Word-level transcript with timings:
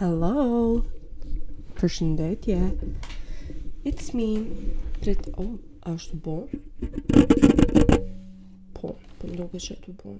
Hello. 0.00 0.82
Përshëndetje. 1.78 2.56
It's 3.90 4.08
me. 4.18 4.26
Prit, 5.00 5.22
oh, 5.40 5.46
është 5.92 6.18
bor, 6.24 6.50
Po, 8.76 8.90
po 8.92 9.22
kështë 9.54 9.76
të 9.86 9.94
bon. 10.02 10.18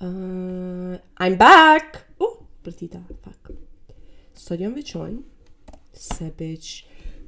Uh, 0.00 0.94
I'm 1.26 1.36
back! 1.36 1.98
oh, 2.18 2.38
përtita, 2.64 3.02
fuck. 3.26 3.52
Sot 4.46 4.64
jam 4.64 4.72
veqojnë, 4.78 5.20
se 6.06 6.30
bitch, 6.40 6.70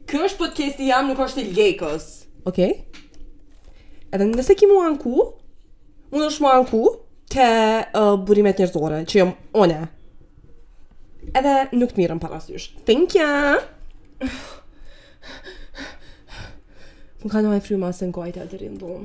Kë 0.09 0.23
është 0.31 0.41
podcasti 0.47 0.89
jam, 0.89 1.11
nuk 1.13 1.21
është 1.27 1.45
i 1.45 1.53
ljekës. 1.59 2.07
Okej. 2.49 2.73
Okay. 2.73 3.93
Edhe 4.17 4.31
nëse 4.33 4.57
ki 4.57 4.73
mua 4.73 4.89
në 4.97 5.03
ku, 5.05 5.29
unë 6.17 6.31
është 6.33 6.47
mua 6.47 6.57
në 6.65 6.67
ku, 6.73 6.83
të 7.37 7.51
uh, 7.53 8.15
burimet 8.25 8.65
njerëzore, 8.65 9.05
që 9.05 9.21
jam 9.21 9.37
one 9.61 9.83
edhe 11.35 11.57
nuk 11.79 11.91
të 11.95 12.01
mirëm 12.03 12.21
parasysh. 12.23 12.69
Thank 12.87 13.17
you! 13.17 14.29
Më 17.25 17.33
ka 17.33 17.41
nëmaj 17.43 17.63
fryma 17.67 17.91
se 17.95 18.07
në 18.07 18.15
gojtë 18.15 18.47
e 18.47 18.99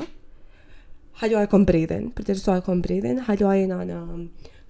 halua 1.21 1.43
e 1.45 1.49
kombredhen, 1.53 2.09
për 2.17 2.27
të 2.29 2.37
rësua 2.39 2.55
e 2.63 2.63
kombredhen, 2.65 3.21
hajo 3.27 3.51
e 3.53 3.67
na 3.69 3.81
në 3.85 3.99
um, 4.15 4.23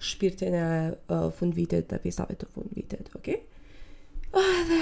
shpirtin 0.03 0.57
e 0.59 0.63
uh, 0.91 1.29
fund 1.37 1.55
vitet 1.55 1.87
dhe 1.93 1.99
pjesave 2.03 2.35
të 2.41 2.49
fund 2.55 2.75
vitet, 2.77 3.11
Okay? 3.21 3.43
Ah, 4.35 4.65
dhe 4.67 4.79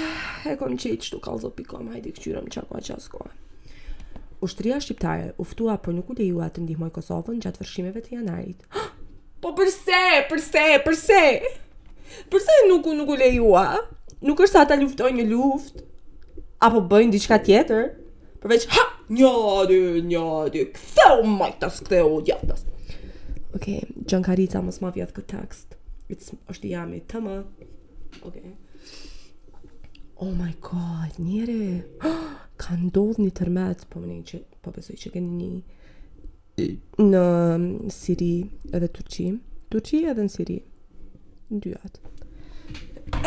e 0.50 0.54
kom 0.58 0.72
qejt 0.74 1.04
që 1.06 1.18
kalzo 1.22 1.46
pikom, 1.54 1.92
hajde 1.94 2.10
këqyrëm 2.16 2.48
që 2.50 2.64
akua 2.64 2.80
që 2.82 2.96
askoa. 2.96 3.28
shqiptare 4.42 5.28
uftua 5.38 5.76
për 5.78 5.92
nuk 5.94 6.10
u 6.10 6.14
lejua 6.18 6.48
të 6.50 6.64
ndihmoj 6.66 6.90
Kosovën 6.90 7.38
gjatë 7.38 7.60
vërshimeve 7.62 8.00
të 8.02 8.16
janarit. 8.18 8.66
Po 9.40 9.52
përse, 9.54 10.26
përse, 10.30 10.64
përse? 10.84 11.20
Përse 12.30 12.56
nuk 12.68 12.86
u 12.86 12.94
nuk 12.98 13.08
u 13.08 13.14
lejua? 13.14 13.66
Nuk 14.26 14.40
është 14.42 14.52
sa 14.56 14.64
ta 14.66 14.74
luftoj 14.80 15.12
një 15.14 15.28
luft? 15.30 15.84
Apo 16.58 16.82
bëjnë 16.90 17.14
diçka 17.14 17.38
tjetër? 17.46 17.92
përveç 18.44 18.66
ha, 18.76 18.82
një, 19.16 19.30
dy, 19.70 19.78
një, 20.10 20.24
dy, 20.52 20.64
këthe 20.76 21.06
u 21.24 21.28
majtas, 21.34 21.78
këthe 21.86 22.02
u 22.08 22.18
djatas. 22.26 22.66
Oke, 23.54 23.56
okay, 23.56 23.94
Gjon 24.04 24.24
Karica, 24.26 24.60
mos 24.64 24.82
ma 24.84 24.90
vjetë 24.92 25.16
këtë 25.16 25.30
tekst. 25.40 25.78
It's, 26.12 26.32
është 26.52 26.72
jami 26.74 26.98
të 27.08 27.22
më. 27.24 27.36
Oke. 28.24 28.26
Okay. 28.28 28.54
Oh 30.20 30.32
my 30.36 30.50
god, 30.64 31.16
njëri. 31.18 31.80
ka 32.60 32.76
ndodh 32.78 33.22
një 33.24 33.30
tërmet, 33.38 33.86
po 33.90 34.02
më 34.04 34.18
që, 34.28 34.42
po 34.62 34.74
besoj 34.76 34.98
që 35.00 35.14
keni 35.16 35.32
një 35.38 35.54
në 37.00 37.90
Siri 37.90 38.36
edhe 38.70 38.90
Turqi. 38.94 39.30
Turqi 39.72 40.04
edhe 40.10 40.22
në 40.22 40.30
Siri. 40.34 40.58
Në 41.50 41.62
dy 41.64 41.72
atë. 41.80 42.12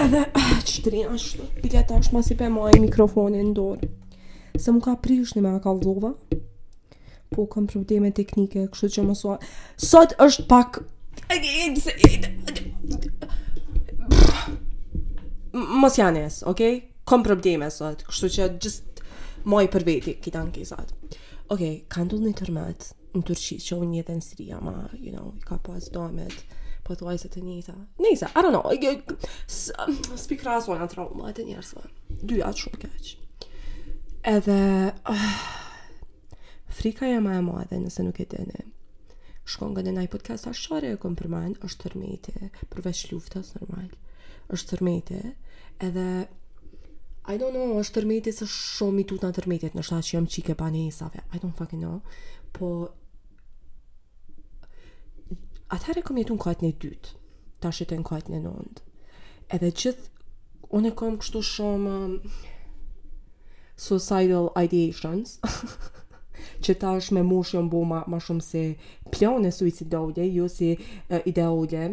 Edhe, 0.06 0.28
që 0.62 0.84
të 0.86 0.94
rinë, 0.94 1.14
është, 1.18 1.50
bilet 1.66 1.94
është 1.98 2.16
masi 2.16 2.38
për 2.40 2.54
mojë 2.60 2.84
mikrofonin 2.86 3.50
ndorë. 3.56 3.82
dorë 3.82 3.96
se 4.62 4.72
më 4.74 4.82
ka 4.84 4.96
prish 5.04 5.34
një 5.36 5.42
me 5.44 5.52
nga 5.56 5.64
ka 5.66 6.38
po 7.28 7.44
kam 7.52 7.68
probleme 7.68 8.08
teknike 8.16 8.68
kështu 8.72 8.88
që 8.98 9.04
më 9.08 9.14
sot 9.84 10.14
është 10.24 10.44
pak 10.48 10.78
mos 15.82 15.98
janë 16.00 16.24
esë, 16.30 16.46
ok? 16.48 16.62
kam 17.08 17.24
probleme 17.28 17.68
sot 17.72 18.06
kështu 18.08 18.30
që 18.38 18.48
gjithë 18.64 19.50
moj 19.52 19.66
për 19.72 19.84
veti 19.88 20.14
kita 20.24 20.44
në 20.48 20.54
kizat 20.56 20.96
ok, 21.52 21.68
ka 21.92 22.04
ndull 22.08 22.24
një 22.30 22.38
tërmet 22.42 22.88
në 23.18 23.24
Turqi, 23.28 23.58
që 23.60 23.76
u 23.76 23.84
një 23.92 24.06
dhe 24.08 24.16
në 24.16 24.24
Siria 24.24 24.60
ma 24.62 24.78
you 24.96 25.12
know, 25.12 25.34
ka 25.44 25.60
pas 25.64 25.84
domet 25.92 26.34
po 26.88 26.96
të 26.96 27.04
lajse 27.10 27.28
të 27.28 27.44
njëta 27.44 27.76
njëta, 28.00 28.32
I 28.36 28.42
don't 28.42 28.56
know 28.56 30.16
speak 30.16 30.48
rasojnë 30.48 30.88
atë 30.88 31.02
rrëma 31.02 31.28
atë 31.34 31.48
njërësve 31.52 31.90
dy 32.24 32.44
atë 32.48 32.64
shumë 32.66 32.84
keqë 32.84 33.26
Edhe 34.28 34.92
oh, 35.08 35.36
frika 36.68 37.08
ja 37.08 37.20
më 37.24 37.32
e 37.40 37.44
madhe 37.48 37.78
nëse 37.80 38.04
nuk 38.04 38.18
e 38.20 38.26
dini. 38.28 38.60
Shkon 39.48 39.70
nga 39.72 39.80
ndaj 39.86 40.10
podcast 40.12 40.50
shqare 40.52 40.90
e 40.92 40.98
kom 41.00 41.14
përmend, 41.16 41.62
është 41.64 41.84
tërmeti, 41.86 42.34
përveç 42.74 43.06
luftës 43.14 43.54
normal. 43.56 43.88
Është 44.52 44.70
tërmeti, 44.74 45.20
edhe 45.88 46.04
I 47.32 47.38
don't 47.40 47.56
know, 47.56 47.78
është 47.80 48.00
tërmeti 48.02 48.34
se 48.36 48.50
shumë 48.52 49.06
i 49.06 49.06
tut 49.08 49.24
në 49.24 49.32
tërmetit, 49.40 49.80
në 49.80 49.86
shta 49.88 50.02
që 50.10 50.16
jam 50.18 50.28
qike 50.36 50.58
pa 50.60 50.68
një 50.76 50.84
isave, 50.90 51.24
I 51.32 51.40
don't 51.40 51.56
fucking 51.56 51.80
know, 51.88 52.02
po 52.56 52.74
atëherë 55.78 56.04
kom 56.08 56.20
jetu 56.20 56.36
në 56.36 56.44
kajtë 56.50 56.68
një 56.68 56.74
dytë, 56.84 57.16
ta 57.64 57.72
shetë 57.80 58.02
në 58.04 58.08
kajtë 58.12 58.36
një 58.36 58.44
nëndë, 58.44 58.88
edhe 59.58 59.72
gjithë, 59.84 60.14
unë 60.76 60.92
e 60.92 60.98
kom 61.04 61.16
kështu 61.24 61.44
shumë, 61.54 61.96
suicidal 63.78 64.50
ideations, 64.58 65.38
që 66.66 66.76
ta 66.82 66.96
është 66.98 67.20
me 67.20 67.24
mush 67.26 67.54
jo 67.56 67.62
mbo 67.68 67.84
ma, 67.86 68.04
ma 68.10 68.20
shumë 68.20 68.44
se 68.46 68.64
plan 69.14 69.46
e 69.46 69.52
suicidodje, 69.54 70.26
jo 70.34 70.48
si 70.52 70.72
uh, 70.76 71.22
ideologje, 71.30 71.92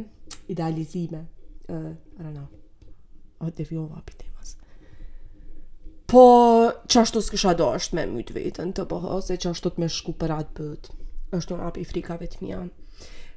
idealizime, 0.53 1.21
uh, 1.69 1.91
rëna. 2.21 2.47
O, 3.45 3.51
dhe 3.51 3.67
vjo 3.69 3.87
vapit 3.91 4.23
mas. 4.39 4.55
Po, 6.09 6.23
që 6.89 7.01
ashtu 7.03 7.21
s'kisha 7.27 7.53
do 7.59 7.69
është 7.77 7.99
me 7.99 8.05
mytë 8.19 8.37
vetën 8.39 8.71
të 8.77 8.87
bëhë, 8.89 9.11
ose 9.19 9.37
që 9.41 9.53
ashtu 9.53 9.75
të 9.75 9.85
me 9.85 9.89
shku 9.93 10.15
për 10.21 10.33
atë 10.39 10.55
bët 10.71 10.89
është 11.41 11.59
në 11.59 11.69
api 11.69 11.85
frikave 11.91 12.29
të 12.31 12.41
mija. 12.45 12.63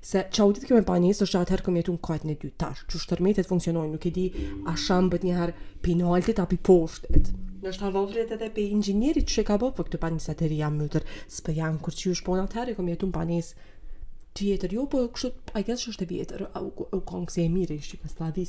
Se 0.07 0.21
që 0.31 0.43
audit 0.45 0.67
kjo 0.69 0.77
me 0.77 0.83
panis 0.87 1.19
është 1.25 1.39
atëherë 1.41 1.65
këm 1.65 1.79
jetu 1.81 1.95
në 1.97 2.01
kajtë 2.07 2.27
në 2.29 2.35
dy 2.43 2.51
tash, 2.61 2.85
që 2.87 3.01
shtërmetet 3.01 3.49
funksionojnë, 3.49 3.91
nuk 3.97 4.05
e 4.07 4.11
di 4.13 4.27
a 4.69 4.75
shambët 4.79 5.25
njëherë 5.27 5.55
pinaltit 5.83 6.37
api 6.39 6.59
poshtet. 6.63 7.33
Në 7.57 7.71
është 7.73 8.35
edhe 8.35 8.47
pe 8.53 8.63
ingjinerit 8.69 9.29
që 9.33 9.43
ka 9.47 9.55
bo, 9.57 9.71
për 9.71 9.79
po 9.79 9.83
këtë 9.87 9.99
pa 10.01 10.09
një 10.13 10.33
të 10.39 10.49
rria 10.49 10.67
mëtër, 10.73 11.03
së 11.33 11.43
për 11.47 11.55
janë 11.57 11.79
kërë 11.85 11.97
që 11.97 12.03
ju 12.11 12.15
shpona 12.19 12.43
të 12.51 12.65
e 12.69 12.75
kom 12.77 12.89
jetu 12.91 13.09
në 13.09 13.13
panis 13.15 13.47
njësë 13.49 14.33
të 14.37 14.45
jetër 14.49 14.73
jo, 14.77 14.83
po, 14.91 14.99
kështë, 15.15 15.53
a 15.57 15.63
që 15.65 15.89
është 15.95 16.05
e 16.05 16.07
vjetër, 16.11 16.43
a 16.53 16.61
u, 16.61 16.69
u 16.93 16.99
kongë 17.09 17.33
se 17.33 17.41
e 17.41 17.49
mire 17.49 17.73
i 17.73 17.81
që 17.81 17.97
ka 17.97 18.29
të 18.29 18.45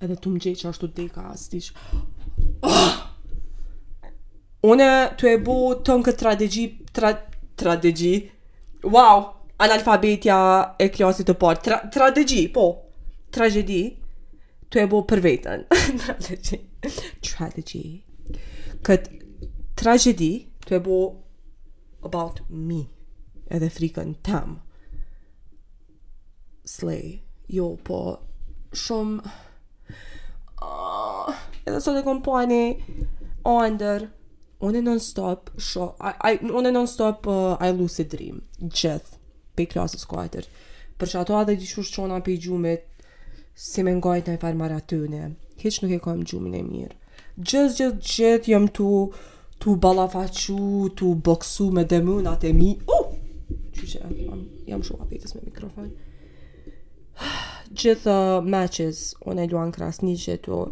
Edhe 0.03 0.17
të 0.21 0.31
më 0.33 0.41
gjej 0.45 0.53
që 0.61 0.69
ashtu 0.71 0.89
deka 0.95 1.29
astish. 1.33 1.73
Oh! 2.63 2.95
Une 4.65 4.87
të 5.21 5.29
e 5.35 5.37
bu 5.45 5.55
të 5.85 5.99
në 5.99 6.07
këtë 6.09 6.17
strategi, 6.23 6.63
tra, 6.97 7.11
strategi, 7.53 8.15
wow, 8.89 9.27
analfabetja 9.61 10.37
e 10.83 10.89
klasit 10.95 11.29
të 11.29 11.37
parë, 11.43 11.61
tra, 11.67 11.79
strategi, 11.91 12.47
po, 12.55 12.65
tragedi, 13.35 13.83
të 14.73 14.81
e 14.81 14.87
bu 14.89 15.03
për 15.11 15.21
vetën, 15.27 15.67
strategi, 15.91 16.61
strategi, 17.29 17.83
këtë 18.89 19.51
tragedi, 19.79 20.33
të 20.65 20.79
e 20.81 20.81
bu 20.89 20.99
about 22.09 22.41
me, 22.49 22.81
edhe 23.53 23.69
frikën 23.77 24.17
tam, 24.25 24.57
slej, 26.65 27.19
Jo, 27.49 27.75
po, 27.85 28.01
shumë... 28.75 29.21
Uh, 30.65 31.29
edhe 31.69 31.81
sot 31.85 31.99
e 32.01 32.05
kom 32.07 32.23
po 32.25 32.39
ani, 32.39 32.79
o 33.45 33.59
ndër, 33.69 34.07
unë 34.65 34.81
non 34.87 35.01
stop, 35.03 35.51
sho, 35.61 35.91
I, 36.01 36.13
I, 36.33 36.39
unë 36.41 36.73
non 36.73 36.89
stop, 36.89 37.29
uh, 37.29 37.61
I 37.61 37.69
lose 37.77 38.01
a 38.01 38.07
dream, 38.09 38.39
gjith, 38.69 39.19
pe 39.61 39.67
klasës 39.69 40.07
kuajtër, 40.09 40.49
për 40.97 41.13
që 41.13 41.21
ato 41.21 41.37
adhe 41.37 41.59
gjithur 41.61 41.85
shqona 41.85 42.23
pe 42.25 42.39
gjumit, 42.41 42.89
si 43.53 43.85
me 43.85 43.93
ngajt 43.99 44.31
në 44.33 44.39
i 44.39 44.41
farë 44.47 44.61
maratone, 44.63 45.27
hiç 45.61 45.83
nuk 45.85 45.93
e 45.95 46.01
kam 46.03 46.25
gjumin 46.25 46.57
e 46.59 46.63
mirë. 46.67 46.97
Gjith, 47.37 47.77
gjith, 47.77 48.01
gjith, 48.15 48.49
jëm 48.55 48.71
tu, 48.77 48.89
tu 49.61 49.77
balafaqu, 49.77 50.89
tu 50.97 51.13
boksu 51.15 51.69
me 51.77 51.85
demunat 51.85 52.49
e 52.49 52.55
mi, 52.57 52.73
oh! 52.89 53.11
u, 53.13 53.21
Që 53.75 53.91
që, 53.93 54.01
um, 54.33 54.43
jam 54.71 54.81
shumë 54.87 55.05
apetis 55.05 55.37
me 55.37 55.43
mikrofonë. 55.45 56.13
gjithë 57.83 58.15
uh, 58.15 58.43
matches 58.47 59.15
on 59.27 59.39
e 59.39 59.47
luan 59.51 59.73
krasnice 59.75 60.37
to 60.47 60.53
or... 60.67 60.71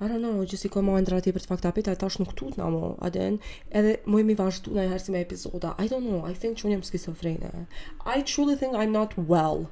I 0.00 0.04
don't 0.10 0.20
know, 0.20 0.36
gjithë 0.44 0.58
si 0.66 0.72
ko 0.72 0.80
ndra 0.84 1.16
ti 1.24 1.30
për 1.32 1.42
të 1.46 1.48
fakta 1.50 1.70
pita, 1.72 1.92
e 1.96 2.00
tash 2.00 2.18
nuk 2.20 2.34
tut 2.36 2.58
nga 2.60 2.68
mo, 2.68 2.96
aden, 3.00 3.38
edhe 3.72 4.00
mu 4.04 4.18
imi 4.20 4.36
vazhdu 4.36 4.74
në 4.76 4.80
e 4.82 4.90
herësi 4.90 5.08
me 5.14 5.20
epizoda. 5.24 5.68
I 5.80 5.86
don't 5.88 6.04
know, 6.04 6.20
I 6.28 6.34
think 6.36 6.58
që 6.60 6.66
unë 6.68 6.72
jëmë 6.76 6.84
skizofrene. 6.88 7.64
I 8.04 8.20
truly 8.28 8.58
think 8.60 8.76
I'm 8.76 8.92
not 8.92 9.16
well. 9.16 9.70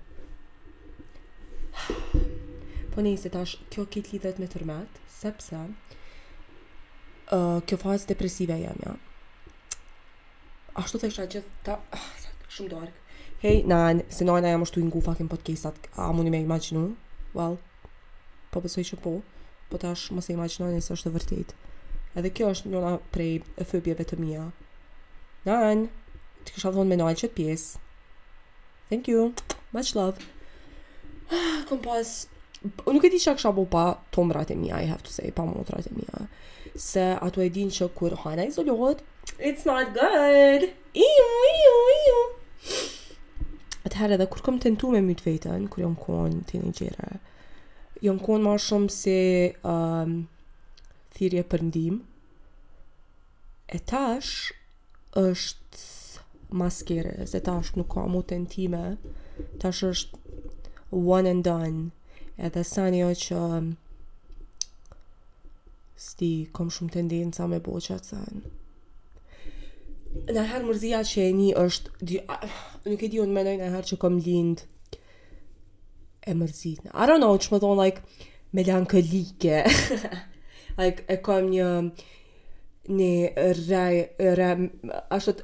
Po 2.94 3.04
një, 3.04 3.12
se 3.20 3.28
tash, 3.36 3.60
kjo 3.74 3.84
kit 3.92 4.06
lidhet 4.14 4.36
me 4.40 4.48
tërmet, 4.48 4.88
sepse, 5.12 5.60
uh, 5.60 5.68
kjo 7.68 7.76
fazë 7.84 8.14
depresive 8.16 8.56
e 8.56 8.64
jemi, 8.64 8.80
ja. 8.80 8.96
Ashtu 10.80 10.96
të 11.02 11.04
isha 11.12 11.28
gjithë 11.36 11.50
ta, 11.68 11.76
uh, 11.92 12.06
shumë 12.54 12.70
dark, 12.72 12.96
Hej, 13.44 13.62
nan, 13.68 14.00
se 14.08 14.24
noj 14.24 14.40
na 14.40 14.48
jam 14.48 14.62
është 14.64 14.78
të 14.78 14.80
ingu 14.80 15.00
fucking 15.04 15.28
podcastat, 15.28 15.74
a 16.00 16.06
mundi 16.16 16.30
me 16.32 16.38
imaginu? 16.40 16.94
Well, 17.36 17.58
po 18.54 18.62
besoj 18.64 18.86
që 18.88 18.96
po, 19.04 19.10
po 19.68 19.80
tash 19.82 20.06
mos 20.16 20.30
e 20.32 20.32
imaginu 20.32 20.70
nëse 20.72 20.94
është 20.94 21.06
të 21.06 21.12
vërtit. 21.18 21.52
Edhe 22.16 22.30
kjo 22.38 22.48
është 22.56 22.72
njona 22.72 22.92
prej 23.12 23.34
e 23.60 23.66
fëbjeve 23.68 24.06
të 24.08 24.18
mija. 24.22 24.46
Nan, 25.44 25.82
të 26.46 26.54
kësha 26.56 26.72
dhonë 26.72 26.94
me 26.94 26.98
nalë 27.02 27.18
qëtë 27.20 27.36
pjesë. 27.36 27.82
Thank 28.88 29.12
you, 29.12 29.26
much 29.76 29.92
love. 29.98 30.24
Ah, 31.28 31.60
kom 31.68 31.84
pas, 31.84 32.14
po, 32.78 32.96
nuk 32.96 33.04
e 33.04 33.12
di 33.12 33.20
që 33.26 33.36
kësha 33.36 33.52
bo 33.60 33.68
pa 33.76 33.84
tomrat 34.16 34.54
e 34.56 34.56
mija, 34.56 34.80
I 34.80 34.88
have 34.88 35.04
to 35.04 35.12
say, 35.18 35.28
pa 35.36 35.44
ratë 35.44 35.92
e 35.92 35.96
mija. 36.00 36.24
Se 36.80 37.04
ato 37.20 37.44
e 37.44 37.52
din 37.60 37.68
që 37.68 37.92
kur 37.92 38.16
hana 38.24 38.48
izolohet, 38.48 39.04
it's 39.36 39.68
not 39.68 39.92
good. 40.00 40.64
Iu, 40.96 41.32
iu, 41.52 41.82
iu. 42.06 42.20
Atëherë 43.84 44.16
edhe 44.16 44.26
kur 44.32 44.40
kam 44.46 44.56
tentu 44.64 44.88
me 44.94 45.00
mytë 45.04 45.24
vetën, 45.28 45.64
kur 45.70 45.82
jam 45.84 45.94
kohën 46.00 46.36
të 46.48 46.60
një 46.62 46.70
gjere, 46.78 47.08
jam 48.06 48.20
kohën 48.24 48.46
ma 48.46 48.54
shumë 48.66 48.92
se 48.94 49.16
um, 49.72 50.14
thirje 51.16 51.42
për 51.52 51.64
ndim. 51.68 51.98
E 53.76 53.80
tash 53.92 54.30
është 55.20 55.82
maskere, 56.62 57.28
se 57.28 57.42
tash 57.48 57.74
nuk 57.76 57.90
ka 57.92 58.06
mu 58.14 58.24
tentime, 58.32 58.84
tash 59.60 59.84
është 59.92 61.04
one 61.12 61.34
and 61.36 61.44
done. 61.50 61.78
Edhe 62.48 62.64
sa 62.70 62.88
një 62.88 63.12
që 63.26 63.42
um, 63.60 63.68
sti, 66.08 66.32
kom 66.56 66.72
shumë 66.72 66.96
tendinë 66.96 67.36
sa 67.36 67.50
me 67.52 67.60
boqat 67.68 68.08
sanë 68.14 68.46
në 70.32 70.42
herë 70.50 70.64
mërzia 70.68 70.98
që 71.04 71.20
e 71.28 71.32
një 71.36 71.48
është, 71.60 71.88
di, 72.08 72.16
nuk 72.88 73.02
e 73.04 73.08
di 73.12 73.18
unë 73.22 73.36
menoj 73.36 73.54
në 73.60 73.66
herë 73.74 73.88
që 73.90 73.96
kom 74.00 74.16
lind 74.24 74.58
e 76.24 76.32
mërzit. 76.36 76.80
I 76.92 76.94
don't 77.10 77.20
know, 77.20 77.34
që 77.36 77.50
më 77.52 77.58
thonë, 77.60 77.80
like, 77.80 77.98
melankolike. 78.56 79.58
like, 80.80 81.00
e 81.12 81.16
kom 81.26 81.44
një, 81.52 81.68
një 82.88 83.12
rej, 83.68 83.96
rej, 84.38 84.54
ashtë 85.18 85.32
të, 85.34 85.42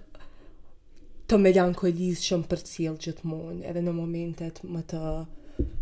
të 1.31 1.37
melankolis 1.45 2.19
që 2.25 2.33
më 2.41 2.57
gjithmonë, 3.05 3.65
edhe 3.71 3.81
në 3.85 3.93
momentet 3.99 4.57
më 4.65 4.83
të 4.95 5.03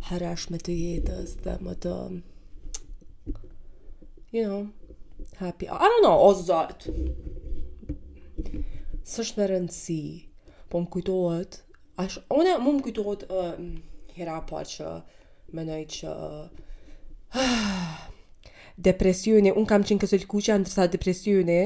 harash 0.09 0.45
me 0.51 0.59
të 0.61 0.73
jetës 0.75 1.31
dhe 1.47 1.55
më 1.65 1.75
të, 1.87 1.95
you 4.35 4.43
know, 4.43 4.63
happy. 5.39 5.67
I 5.67 5.69
don't 5.79 6.03
know, 6.03 6.17
o 6.27 6.31
zotë 6.35 6.85
së 9.09 9.23
është 9.25 9.41
në 9.41 9.47
rëndësi, 9.53 9.99
po 10.69 10.83
më 10.83 10.91
kujtohet, 10.93 11.63
ash, 12.03 12.19
one, 12.35 12.53
mu 12.61 12.75
më 12.77 12.85
kujtohet 12.89 13.23
uh, 13.33 13.57
hera 14.17 14.37
pa 14.49 14.61
që 14.69 14.91
menoj 15.57 15.81
që 15.95 16.13
uh, 16.13 17.63
depresioni, 18.89 19.55
unë 19.57 19.71
kam 19.71 19.87
qenë 19.89 20.03
kësëll 20.03 20.27
kuqa 20.31 20.59
ndërsa 20.61 20.85
depresioni, 20.93 21.61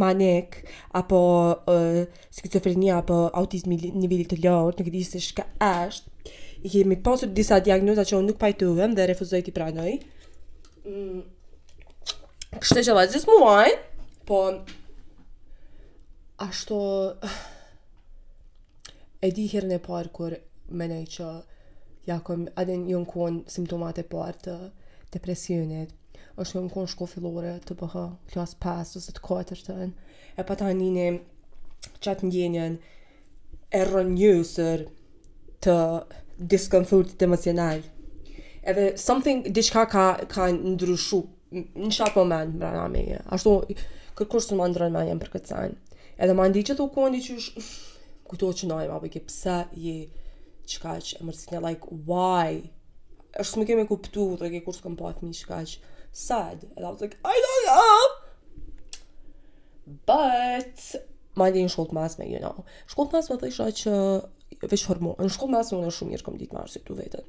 manek, 0.00 0.60
apo 1.00 1.18
uh, 1.72 2.04
skizofrenia, 2.34 3.00
apo 3.02 3.24
autizmi 3.42 3.80
nivellit 3.90 4.30
të 4.30 4.38
lartë, 4.44 4.80
nuk 4.84 4.92
e 4.92 4.94
di 4.94 5.02
se 5.08 5.22
shka 5.26 5.48
është, 5.66 6.14
i 6.64 6.70
kemi 6.76 7.00
pasur 7.04 7.34
disa 7.34 7.58
diagnoza 7.60 8.06
që 8.06 8.20
unë 8.20 8.30
nuk 8.30 8.40
pajtuhem 8.40 8.94
dhe 8.96 9.08
refuzoj 9.10 9.42
t'i 9.44 9.52
pranoj. 9.54 9.90
Mm. 10.88 11.20
Kështë 12.54 12.86
që 12.86 12.94
vazhës 12.96 13.26
muajnë, 13.28 13.82
po 14.24 14.42
ashtu 16.38 16.78
e 19.22 19.30
di 19.30 19.46
hirën 19.48 19.74
e 19.74 19.80
parë 19.80 20.10
kur 20.12 20.32
menej 20.70 21.04
që 21.18 21.28
ja 22.08 22.18
kom 22.24 22.48
adin 22.58 22.86
jën 22.88 22.98
jo 22.98 23.04
kuon 23.08 23.42
simptomat 23.48 23.98
e 24.02 24.06
parë 24.08 24.40
të 24.46 24.54
depresionit 25.14 25.94
është 26.36 26.56
jën 26.58 26.66
jo 26.66 26.72
kuon 26.74 26.90
shko 26.90 27.06
të 27.68 27.78
bëha 27.82 28.02
klas 28.32 28.56
5 28.66 28.96
ose 29.00 29.12
të 29.14 29.22
4 29.28 29.62
të 29.66 29.76
në 29.78 29.86
e 30.36 30.44
pa 30.48 30.56
ta 30.58 30.72
njëni 30.74 31.06
qatë 32.04 32.26
ndjenjen 32.26 32.76
e 33.78 33.84
rënjësër 33.92 34.84
të 35.64 35.76
të 36.46 37.24
emocional 37.24 37.80
edhe 38.72 38.90
something 38.96 39.46
diçka 39.54 39.86
ka 39.94 40.04
ka 40.34 40.50
ndryshu 40.50 41.22
në 41.78 41.90
çfarë 41.94 42.18
moment 42.18 42.56
brana 42.60 42.88
me 42.90 43.06
ashtu 43.22 43.54
kërkosur 44.18 44.58
më 44.58 44.68
ndron 44.72 44.92
më 44.96 45.06
jam 45.08 45.20
për 45.22 45.30
këtë 45.36 45.50
sajnë 45.52 45.78
edhe 46.18 46.34
ma 46.36 46.46
ndi 46.48 46.62
që 46.68 46.76
të 46.78 46.84
u 46.84 46.90
kondi 46.94 47.20
që 47.24 47.38
sh... 47.38 47.72
kujto 48.28 48.52
që 48.60 48.68
nojë, 48.70 48.90
ma 48.92 49.00
bëjke 49.02 49.22
pëse 49.26 49.56
je 49.82 49.96
qka 50.74 50.94
që 51.06 51.16
e 51.20 51.26
mërësit 51.28 51.54
një, 51.54 51.62
like, 51.64 51.98
why? 52.08 52.62
është 53.42 53.60
më 53.60 53.66
kemi 53.70 53.86
kuptu, 53.90 54.28
dhe 54.40 54.50
ke 54.52 54.60
kur 54.64 54.76
s'kam 54.76 54.94
pat 54.98 55.22
mi 55.26 55.32
qka 55.34 55.58
që 55.70 55.92
sad, 56.14 56.62
edhe 56.74 56.86
I 56.86 56.90
was 56.90 57.00
like, 57.02 57.16
I 57.26 57.34
don't 57.44 57.64
know! 57.68 58.12
But, 60.08 60.84
ma 61.36 61.50
ndi 61.50 61.66
në 61.66 61.74
shkollë 61.74 61.90
të 61.92 61.96
masme, 61.98 62.28
you 62.30 62.38
know. 62.40 62.62
Shkollë 62.88 63.10
të 63.12 63.18
masme, 63.18 63.38
dhe 63.42 63.50
isha 63.52 63.66
që 63.82 63.96
veç 64.70 64.86
hormon, 64.88 65.18
në 65.18 65.28
shkollë 65.34 65.50
të 65.52 65.56
masme, 65.58 65.80
në 65.82 65.92
shumë 65.98 66.14
mirë 66.14 66.26
këm 66.28 66.38
ditë 66.44 66.56
marë, 66.58 66.70
si 66.72 66.84
tu 66.86 66.94
vetën. 66.96 67.26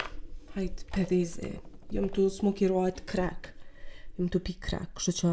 hajtë 0.55 0.89
përdezi, 0.95 1.51
jam 1.91 2.05
të 2.12 2.24
smukiruat 2.38 3.01
krek, 3.10 3.50
jam 4.17 4.29
të 4.31 4.39
pi 4.48 4.53
krek, 4.63 4.89
kështë 4.98 5.13
që 5.19 5.29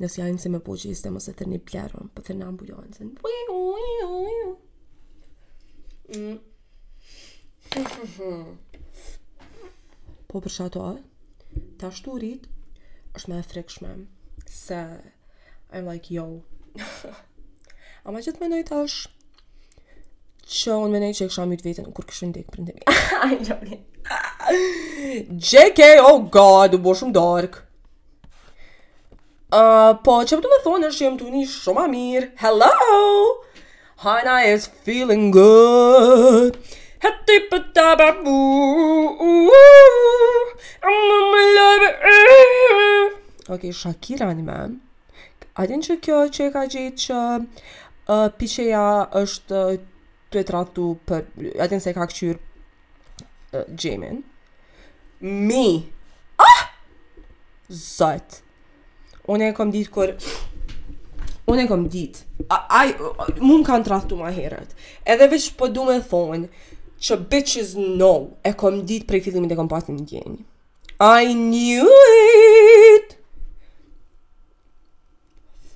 nësë 0.00 0.16
janë 0.20 0.40
se 0.42 0.48
me 0.52 0.60
po 0.64 0.72
që 0.80 0.86
i 0.90 0.92
se 0.98 1.08
ose 1.20 1.32
të 1.36 1.44
një 1.50 1.58
plerëm, 1.68 2.06
për 2.14 2.22
të 2.28 2.32
në 2.36 2.46
Po 10.30 10.36
për 10.42 10.52
shato, 10.54 10.82
ta 11.78 11.88
shturit, 11.94 12.42
është 13.18 13.28
me 13.32 13.38
e 13.38 13.42
frekshme, 13.46 13.92
se 14.46 14.78
I'm 15.74 15.86
like, 15.86 16.12
yo. 16.14 16.24
A 18.02 18.10
ma 18.14 18.18
që 18.22 18.32
të 18.36 18.40
menoj 18.44 18.62
tash, 18.70 18.96
që 20.46 20.72
unë 20.82 20.92
menej 20.94 21.12
që 21.14 21.20
e 21.24 21.28
kësha 21.30 21.44
mjët 21.50 21.66
vetën, 21.66 21.84
kur 21.94 22.04
këshë 22.10 22.24
ndekë 22.30 22.50
për 22.50 22.58
ndemi. 22.62 22.82
I'm 23.26 23.38
joking. 23.42 23.84
JK, 25.48 25.80
oh 26.02 26.24
god, 26.30 26.74
u 26.74 26.78
bo 26.78 26.94
shumë 26.98 27.14
dark. 27.14 27.54
po, 30.06 30.14
që 30.26 30.36
për 30.36 30.40
po 30.40 30.42
të 30.42 30.50
me 30.52 30.58
thonë 30.64 30.88
është 30.90 30.98
që 30.98 31.04
jëmë 31.06 31.18
të 31.20 31.30
një 31.36 31.42
shumë 31.52 31.82
a 31.82 31.86
mirë. 31.94 32.26
Hello! 32.42 32.70
Hana 34.04 34.34
is 34.50 34.66
feeling 34.86 35.30
good. 35.34 36.58
Hëti 37.04 37.36
për 37.50 37.62
të 37.76 37.86
babu. 38.00 39.50
I'm 39.52 40.96
a 40.98 41.18
my 41.34 41.44
lover. 41.56 41.92
Ok, 43.54 43.68
Shakira 43.80 44.30
një 44.34 44.46
me. 44.50 44.58
Adin 45.62 45.84
që 45.84 45.98
kjo 46.04 46.22
që 46.34 46.48
e 46.48 46.50
ka 46.54 46.64
gjitë 46.74 47.04
që 47.04 47.22
uh, 47.38 48.26
piqeja 48.40 48.84
është 49.22 49.64
të 50.32 50.42
e 50.44 50.48
tratu 50.52 50.92
për... 51.08 51.26
Adin 51.56 51.78
din 51.78 51.84
se 51.86 51.94
ka 51.96 52.06
këqyrë 52.10 52.48
Gjimin. 53.74 54.20
Mi. 55.20 55.84
Ah! 56.40 56.66
Zot. 57.68 58.40
Unë 59.28 59.50
e 59.50 59.54
kom 59.56 59.68
ditë 59.70 59.90
kur... 59.92 60.12
Unë 61.50 61.66
e 61.66 61.68
kom 61.68 61.82
ditë. 61.92 62.22
Ai, 62.48 62.94
mund 63.42 63.66
kanë 63.68 63.84
trahtu 63.84 64.16
ma 64.16 64.30
herët. 64.32 64.72
Edhe 65.04 65.26
veç 65.32 65.50
po 65.60 65.68
du 65.68 65.84
me 65.84 65.98
thonë 66.08 66.48
që 67.04 67.18
bitches 67.32 67.74
know. 67.76 68.30
E 68.46 68.54
kom 68.56 68.80
ditë 68.88 69.04
prej 69.10 69.20
fillimit 69.26 69.52
e 69.52 69.58
kom 69.58 69.68
pasin 69.68 69.98
në 70.00 70.06
djenjë. 70.08 70.40
I 71.04 71.36
knew 71.36 71.84
it! 71.84 73.18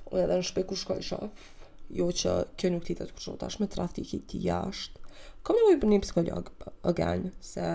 Unë 0.09 0.23
edhe 0.25 0.39
në 0.41 0.47
shpe 0.49 0.63
ku 0.69 0.77
shkoj 0.79 1.03
shof. 1.05 1.45
Jo 1.93 2.09
që 2.09 2.33
kjo 2.57 2.73
nuk 2.73 2.87
titet 2.89 3.13
ku 3.13 3.21
shkoj 3.21 3.37
tash 3.45 3.61
me 3.61 3.69
trahti 3.69 4.07
ki 4.09 4.23
ti 4.25 4.41
jashtë. 4.47 4.97
Kom 5.45 5.59
një 5.61 5.67
mojë 5.69 5.79
për 5.83 5.93
një 5.93 6.01
psikolog, 6.05 6.47
again, 6.89 7.29
se 7.45 7.69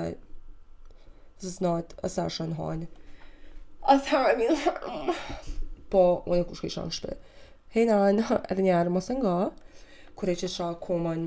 this 1.41 1.51
is 1.53 1.61
not 1.61 1.95
a 2.03 2.09
session 2.09 2.53
hon. 2.53 2.87
A 3.83 3.99
thara 3.99 4.37
mi 4.37 4.47
Po, 5.91 6.23
unë 6.31 6.45
e 6.45 6.47
kushka 6.47 6.69
isha 6.69 6.85
në 6.87 6.93
shpe. 6.95 7.17
Hej 7.75 7.87
nan, 7.89 8.21
edhe 8.53 8.63
njerë 8.63 8.93
mos 8.95 9.09
e 9.11 9.17
nga, 9.19 9.33
kure 10.19 10.37
që 10.39 10.47
isha 10.47 10.69
komën 10.85 11.25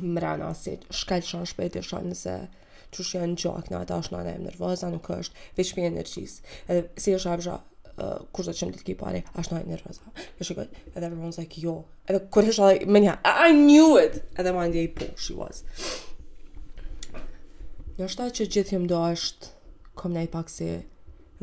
mrena 0.00 0.52
si, 0.56 0.78
shkel 0.96 1.20
isha 1.24 1.42
në 1.42 1.50
shpe, 1.50 1.66
të 1.74 1.82
nëse 2.06 2.36
që 2.92 3.04
janë 3.18 3.36
gjak 3.42 3.68
në 3.72 3.82
ata 3.84 3.98
na 4.12 4.20
në 4.20 4.20
anem 4.30 4.46
nërvoza 4.48 4.88
nuk 4.94 5.06
është, 5.18 5.44
veç 5.58 5.68
për 5.76 5.88
energjis. 5.90 6.32
si 7.02 7.12
e 7.16 7.20
shabë 7.24 7.44
shabë, 7.44 7.62
uh, 8.04 8.24
kur 8.32 8.44
do 8.48 8.52
të 8.54 8.62
qëmë 8.62 8.72
ditë 8.78 8.86
ki 8.88 8.96
pare, 9.02 9.22
është 9.42 9.58
në 9.58 9.62
nërvoza. 9.72 10.12
E 10.38 10.42
shë 10.44 10.56
gëtë, 10.60 10.82
edhe 10.94 11.06
everyone's 11.10 11.38
like, 11.42 11.56
jo. 11.60 11.84
Edhe 12.08 12.20
kur 12.32 12.44
e 12.48 12.52
shabë, 12.52 12.84
menja, 12.88 13.16
I 13.26 13.52
knew 13.56 13.96
it! 14.00 14.20
Edhe 14.40 14.52
ma 14.56 14.64
ndje 14.70 14.84
i 14.88 14.92
po, 14.96 15.08
she 15.16 15.36
was. 15.36 15.64
Jo 18.00 18.08
shta 18.08 18.24
që 18.32 18.46
gjithë 18.48 18.78
do 18.88 18.98
është 19.06 19.48
Kom 20.00 20.14
nej 20.16 20.28
pak 20.32 20.48
si 20.50 20.68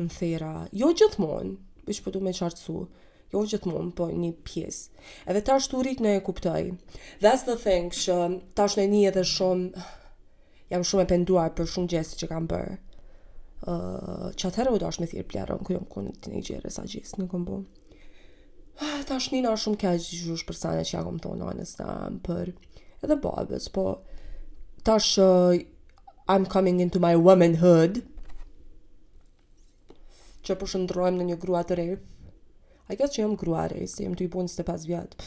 Në 0.00 0.06
thera 0.16 0.50
Jo 0.80 0.88
gjithmonë 0.98 1.54
Bëq 1.86 2.00
për 2.02 2.04
po 2.08 2.12
du 2.16 2.22
me 2.24 2.32
qartësu 2.34 2.82
Jo 3.34 3.42
gjithmonë 3.52 3.92
Po 4.00 4.08
një 4.10 4.32
pjesë 4.48 5.04
Edhe 5.30 5.44
tash 5.50 5.70
të 5.70 5.82
rritë 5.86 6.06
në 6.08 6.16
e 6.18 6.24
kuptoj 6.28 6.60
That's 7.22 7.46
the 7.50 7.54
thing 7.62 7.92
Shë 7.94 8.16
tash 8.58 8.80
në 8.80 8.88
një 8.96 9.04
edhe 9.12 9.22
shumë 9.34 9.84
Jam 10.74 10.86
shumë 10.90 11.06
e 11.06 11.10
penduar 11.14 11.54
për 11.60 11.70
shumë 11.76 11.92
gjesi 11.94 12.18
që 12.24 12.30
kam 12.34 12.50
bërë 12.50 12.74
uh, 12.74 14.28
Që 14.34 14.50
atërë 14.50 14.74
u 14.74 14.82
do 14.82 14.90
është 14.90 15.06
me 15.06 15.10
thirë 15.14 15.30
plerën 15.30 15.64
Kujom 15.70 15.86
ku 15.94 16.02
në 16.08 16.16
të 16.18 16.34
një 16.34 16.42
gjere 16.50 16.74
sa 16.74 16.86
gjesi 16.90 17.22
në 17.22 17.44
Ta 18.80 18.86
ah, 18.88 19.00
Tash 19.04 19.30
një 19.34 19.44
në 19.44 19.54
shumë 19.60 19.82
kaj 19.84 19.96
gjithë 20.00 20.42
për 20.48 20.56
sane 20.58 20.84
që 20.88 20.98
ja 20.98 21.06
kom 21.06 21.20
Anës 21.54 21.78
për 22.26 22.56
edhe 23.06 23.22
babës 23.22 23.70
Po 23.78 23.86
tash 24.88 25.20
I'm 26.32 26.46
coming 26.46 26.78
into 26.84 26.98
my 27.06 27.14
womanhood. 27.18 28.04
Që 30.46 30.54
po 30.60 30.68
shëndrojmë 30.70 31.18
në 31.22 31.26
një 31.30 31.36
grua 31.44 31.62
të 31.70 31.76
re. 31.80 31.86
I 32.86 32.96
guess 33.00 33.16
që 33.16 33.24
jam 33.24 33.32
grua 33.40 33.64
re, 33.72 33.80
se 33.90 34.04
jëmë 34.04 34.18
të 34.20 34.28
i 34.28 34.30
bu 34.30 34.44
25 34.46 34.86
vjat 34.90 35.18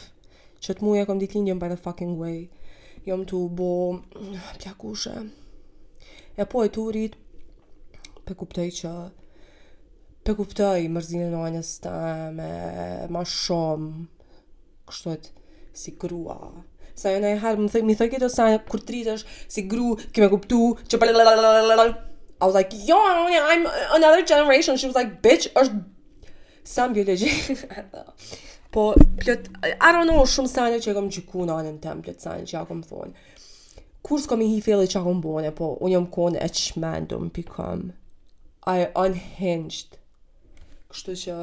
Që 0.64 0.76
të 0.78 0.84
muja 0.86 1.04
kom 1.08 1.20
ditë 1.20 1.36
lindjëm 1.36 1.60
by 1.60 1.68
the 1.68 1.76
fucking 1.84 2.14
way. 2.22 2.38
Jëmë 3.08 3.28
të 3.34 3.42
bo 3.60 3.68
pjakushe. 4.62 5.14
E 6.40 6.48
po 6.54 6.64
e 6.64 6.72
turit, 6.78 7.20
pe 8.24 8.32
kuptoj 8.40 8.66
që 8.80 8.94
pe 10.24 10.32
kuptoj 10.40 10.88
mërzin 10.96 11.26
e 11.26 11.30
nojnës 11.36 11.70
të 11.84 11.92
me 12.40 12.50
ma 13.12 13.26
shumë 13.28 14.12
kështu 14.88 15.18
si 15.82 15.98
grua 16.00 16.38
sa 16.98 17.10
jo 17.12 17.20
në 17.22 17.30
e 17.34 17.40
harë, 17.42 17.62
më 17.64 17.72
thëj, 17.74 17.82
mi 17.88 17.96
thëj 17.98 18.08
këtë 18.12 18.28
sa 18.32 18.46
kur 18.70 18.82
tritësh, 18.86 19.24
si 19.50 19.64
gru, 19.70 19.94
ki 20.14 20.22
me 20.22 20.28
kuptu, 20.32 20.74
që 20.88 20.98
pa 21.02 21.88
I 22.42 22.46
was 22.46 22.54
like, 22.56 22.74
yo, 22.86 22.96
I'm 22.98 23.64
another 23.94 24.22
generation, 24.22 24.76
she 24.76 24.86
was 24.88 24.94
like, 24.96 25.22
bitch, 25.22 25.46
është, 25.56 25.78
sa 26.66 26.88
më 26.88 26.96
biologi, 26.98 27.30
po, 28.74 28.88
plët, 29.22 29.46
I 29.78 29.92
don't 29.92 30.10
know, 30.10 30.24
shumë 30.28 30.50
sajnë 30.50 30.80
që 30.84 30.90
e 30.92 30.96
kom 30.98 31.06
gjyku 31.14 31.46
në 31.46 31.56
anën 31.62 31.78
tem, 31.80 32.02
plët 32.04 32.20
sajnë 32.26 32.48
që 32.50 32.56
ja 32.58 32.64
kom 32.68 32.82
thonë, 32.84 33.14
kur 34.04 34.20
s'kom 34.20 34.42
i 34.44 34.50
hi 34.50 34.58
fillit 34.66 34.92
që 34.92 34.98
akom 35.00 35.22
bone, 35.24 35.54
po, 35.56 35.70
unë 35.78 35.94
jëmë 35.94 36.10
kone 36.18 36.42
e 36.44 36.50
qmendu 36.58 37.22
më 37.22 37.32
pikëm, 37.38 37.84
I 38.74 38.80
unhinged, 39.06 39.96
kështu 40.90 41.16
që, 41.22 41.38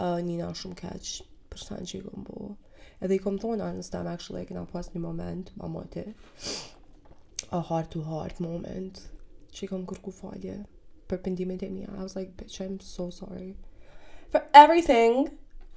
një 0.00 0.34
nga 0.40 0.48
shumë 0.56 0.78
keq 0.80 1.08
për 1.50 1.60
sen 1.60 1.84
që 1.88 1.98
i 1.98 2.02
kom 2.06 2.24
bo. 2.26 2.50
Edhe 3.04 3.16
i 3.16 3.20
kom 3.22 3.36
thonë 3.40 3.70
në 3.76 3.82
stem, 3.84 4.06
actually, 4.08 4.44
këna 4.48 4.62
pas 4.72 4.88
një 4.94 5.00
moment, 5.02 5.52
ma 5.58 5.68
mëti, 5.72 6.04
a 7.56 7.60
heart 7.68 7.90
to 7.94 8.02
heart 8.06 8.40
moment, 8.40 9.00
që 9.52 9.64
i 9.66 9.70
kom 9.70 9.86
kërku 9.88 10.12
falje 10.14 10.58
për 11.10 11.20
pëndimin 11.24 11.58
të 11.60 11.68
mija. 11.72 11.88
I 11.96 12.02
was 12.04 12.16
like, 12.16 12.32
bitch, 12.38 12.60
I'm 12.62 12.78
so 12.80 13.08
sorry. 13.10 13.54
For 14.30 14.44
everything, 14.54 15.30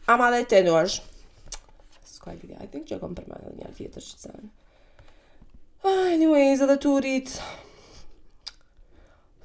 I'm 0.07 0.21
a 0.23 0.29
dhe 0.35 0.43
të 0.51 0.61
nërsh. 0.67 0.99
Ska 2.05 2.35
i 2.37 2.53
I 2.61 2.67
think 2.67 2.87
që 2.87 2.99
kom 2.99 3.15
përmën 3.15 3.39
edhe 3.39 3.55
një 3.57 3.69
alë 3.69 3.79
tjetër 3.79 4.03
që 4.09 4.17
të 4.17 4.27
sen. 4.27 4.51
Ah, 5.83 6.11
anyways, 6.13 6.61
edhe 6.63 6.77
turit, 6.79 7.33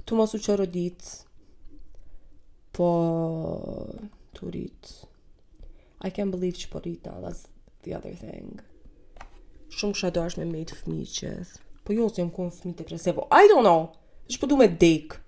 tu 0.07 0.19
mos 0.19 0.35
u 0.35 0.43
qërë 0.43 0.69
ditë, 0.77 1.17
po 2.79 2.89
të 4.42 4.50
read 4.54 4.90
I 6.07 6.11
can't 6.14 6.30
believe 6.35 6.57
që 6.61 6.71
po 6.73 6.83
read 6.85 7.07
now 7.07 7.18
That's 7.25 7.47
the 7.87 7.95
other 7.99 8.14
thing 8.21 8.61
Shumë 9.76 9.97
kësha 9.97 10.12
do 10.16 10.23
është 10.28 10.45
me 10.45 10.50
me 10.52 10.62
të 10.71 10.78
fmi 10.83 11.00
që 11.16 11.33
Po 11.87 11.97
jo 11.97 12.07
se 12.12 12.23
jëmë 12.23 12.35
kënë 12.38 12.57
fmi 12.61 12.75
të 12.78 12.87
presevo 12.90 13.26
I 13.40 13.49
don't 13.50 13.66
know 13.66 13.90
Shë 14.30 14.42
po 14.45 14.50
du 14.52 14.61
me 14.61 14.68
dek 14.80 15.18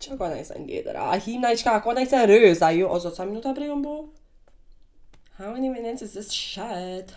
Qa 0.00 0.16
kona 0.20 0.36
i 0.42 0.46
se 0.48 0.58
në 0.58 0.68
gjetër 0.72 0.98
A 1.06 1.16
him 1.22 1.46
i 1.48 1.54
qka 1.60 1.78
kona 1.86 2.04
i 2.04 2.10
se 2.10 2.18
rëz 2.30 2.62
A 2.66 2.72
ju 2.74 2.86
jo, 2.86 2.90
o 2.90 2.98
sa 3.06 3.24
minuta 3.26 3.54
prej 3.56 3.70
unë 3.76 3.86
bo 3.86 3.96
How 5.40 5.54
many 5.54 5.70
minutes 5.72 6.02
is 6.06 6.16
this 6.18 6.32
shed 6.34 7.14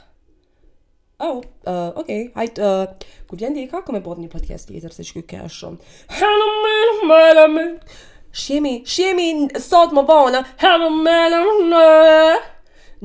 Oh, 1.24 1.40
uh, 1.72 1.94
ok, 2.02 2.10
hajt, 2.36 2.58
uh, 2.60 2.90
kur 3.30 3.38
vjen 3.40 3.54
dhe 3.56 3.62
i 3.64 3.68
ka, 3.72 3.80
këmë 3.86 4.00
e 4.02 4.04
bod 4.04 4.18
një 4.20 4.28
podcast 4.34 4.72
jetër, 4.74 4.92
se 4.92 5.06
që 5.08 5.22
këtë 5.22 5.28
këtë 5.44 5.54
shumë. 5.56 5.92
Hello, 6.18 6.48
man, 6.64 6.80
my, 6.80 7.06
my, 7.12 7.46
my, 7.46 7.46
my. 7.54 8.02
shimmy, 8.42 8.76
shimmy 8.94 9.28
sot 9.68 9.90
më 9.96 10.04
vona, 10.10 10.40
hello 10.62 10.90
man, 10.90 12.42